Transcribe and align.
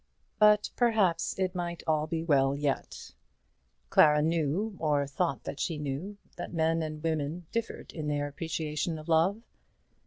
But 0.39 0.71
perhaps 0.75 1.37
it 1.37 1.53
might 1.53 1.83
all 1.85 2.07
be 2.07 2.23
well 2.23 2.55
yet. 2.55 3.11
Clara 3.91 4.23
knew, 4.23 4.75
or 4.79 5.05
thought 5.05 5.43
that 5.43 5.59
she 5.59 5.77
knew, 5.77 6.17
that 6.37 6.51
men 6.55 6.81
and 6.81 7.03
women 7.03 7.45
differed 7.51 7.93
in 7.93 8.07
their 8.07 8.25
appreciation 8.27 8.97
of 8.97 9.07
love. 9.07 9.43